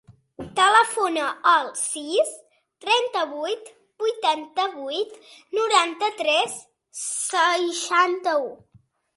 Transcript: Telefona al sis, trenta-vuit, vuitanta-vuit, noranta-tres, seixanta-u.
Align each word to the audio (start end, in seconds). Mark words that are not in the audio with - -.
Telefona 0.59 1.25
al 1.49 1.67
sis, 1.81 2.31
trenta-vuit, 2.85 3.69
vuitanta-vuit, 4.05 5.15
noranta-tres, 5.59 6.59
seixanta-u. 7.05 8.51